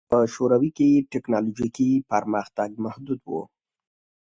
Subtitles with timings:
[0.11, 3.31] په شوروي کې ټکنالوژیکي پرمختګ محدود و